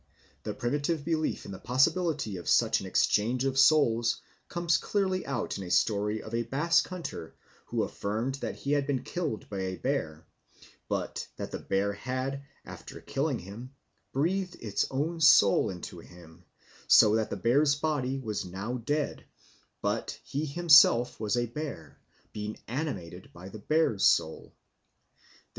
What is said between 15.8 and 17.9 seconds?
him, so that the bear's